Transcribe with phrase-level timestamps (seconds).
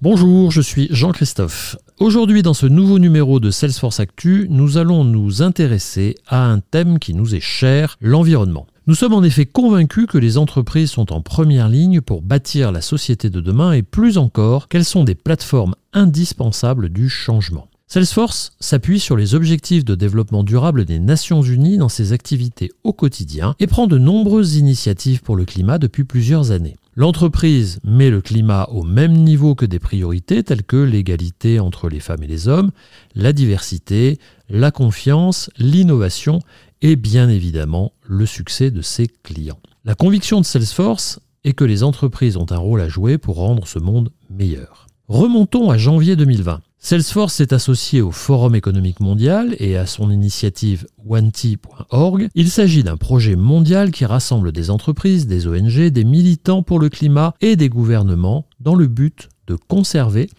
[0.00, 1.76] Bonjour, je suis Jean-Christophe.
[1.98, 7.00] Aujourd'hui, dans ce nouveau numéro de Salesforce Actu, nous allons nous intéresser à un thème
[7.00, 8.68] qui nous est cher, l'environnement.
[8.86, 12.80] Nous sommes en effet convaincus que les entreprises sont en première ligne pour bâtir la
[12.80, 17.66] société de demain et plus encore qu'elles sont des plateformes indispensables du changement.
[17.88, 22.92] Salesforce s'appuie sur les objectifs de développement durable des Nations Unies dans ses activités au
[22.92, 26.76] quotidien et prend de nombreuses initiatives pour le climat depuis plusieurs années.
[26.98, 32.00] L'entreprise met le climat au même niveau que des priorités telles que l'égalité entre les
[32.00, 32.72] femmes et les hommes,
[33.14, 36.40] la diversité, la confiance, l'innovation
[36.82, 39.60] et bien évidemment le succès de ses clients.
[39.84, 43.68] La conviction de Salesforce est que les entreprises ont un rôle à jouer pour rendre
[43.68, 44.88] ce monde meilleur.
[45.06, 46.62] Remontons à janvier 2020.
[46.80, 52.28] Salesforce s'est associé au Forum économique mondial et à son initiative OneT.org.
[52.34, 56.88] Il s'agit d'un projet mondial qui rassemble des entreprises, des ONG, des militants pour le
[56.88, 60.30] climat et des gouvernements dans le but de conserver,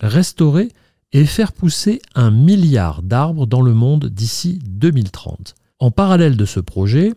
[0.00, 0.70] restaurer
[1.12, 5.54] et faire pousser un milliard d'arbres dans le monde d'ici 2030.
[5.78, 7.12] En parallèle de ce projet,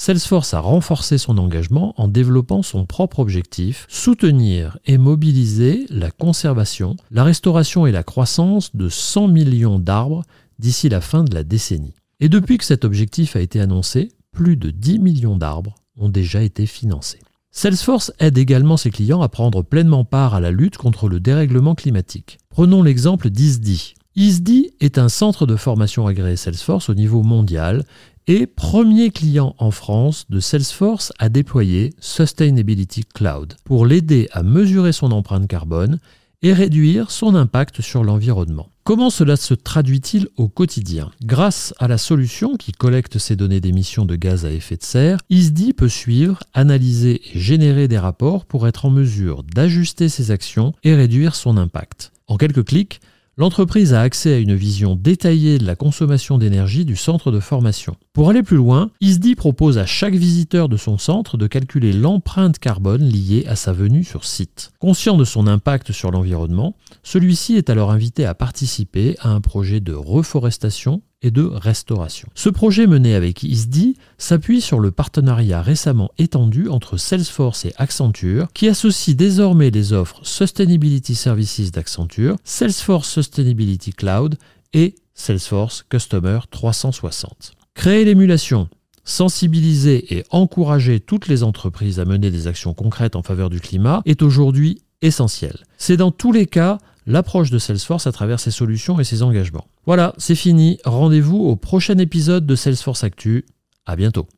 [0.00, 6.96] Salesforce a renforcé son engagement en développant son propre objectif, soutenir et mobiliser la conservation,
[7.10, 10.22] la restauration et la croissance de 100 millions d'arbres
[10.60, 11.96] d'ici la fin de la décennie.
[12.20, 16.42] Et depuis que cet objectif a été annoncé, plus de 10 millions d'arbres ont déjà
[16.42, 17.20] été financés.
[17.50, 21.74] Salesforce aide également ses clients à prendre pleinement part à la lutte contre le dérèglement
[21.74, 22.38] climatique.
[22.50, 23.94] Prenons l'exemple d'ISDI.
[24.14, 27.84] ISDI est un centre de formation agréé Salesforce au niveau mondial
[28.28, 34.92] et premier client en France de Salesforce à déployer Sustainability Cloud pour l'aider à mesurer
[34.92, 35.98] son empreinte carbone
[36.42, 38.68] et réduire son impact sur l'environnement.
[38.84, 41.10] Comment cela se traduit-il au quotidien?
[41.24, 45.18] Grâce à la solution qui collecte ces données d'émissions de gaz à effet de serre,
[45.30, 50.74] ISDI peut suivre, analyser et générer des rapports pour être en mesure d'ajuster ses actions
[50.84, 52.12] et réduire son impact.
[52.28, 53.00] En quelques clics,
[53.38, 57.96] l'entreprise a accès à une vision détaillée de la consommation d'énergie du centre de formation.
[58.12, 62.58] Pour aller plus loin, ISDI propose à chaque visiteur de son centre de calculer l'empreinte
[62.58, 64.72] carbone liée à sa venue sur site.
[64.80, 66.74] Conscient de son impact sur l'environnement,
[67.04, 72.28] celui-ci est alors invité à participer à un projet de reforestation et de restauration.
[72.34, 78.48] Ce projet mené avec ISDI s'appuie sur le partenariat récemment étendu entre Salesforce et Accenture
[78.54, 84.38] qui associe désormais les offres Sustainability Services d'Accenture, Salesforce Sustainability Cloud
[84.72, 87.52] et Salesforce Customer 360.
[87.74, 88.68] Créer l'émulation,
[89.04, 94.02] sensibiliser et encourager toutes les entreprises à mener des actions concrètes en faveur du climat
[94.04, 95.64] est aujourd'hui essentiel.
[95.78, 96.78] C'est dans tous les cas
[97.08, 99.66] l'approche de Salesforce à travers ses solutions et ses engagements.
[99.86, 100.78] Voilà, c'est fini.
[100.84, 103.46] Rendez-vous au prochain épisode de Salesforce Actu.
[103.86, 104.28] À bientôt.